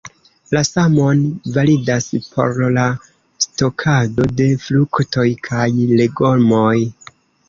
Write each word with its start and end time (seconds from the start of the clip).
La 0.55 0.61
samon 0.67 1.19
validas 1.57 2.07
por 2.37 2.57
la 2.77 2.85
stokado 3.45 4.25
de 4.39 4.47
fruktoj 4.63 5.27
kaj 5.49 5.67
legomoj. 6.01 6.73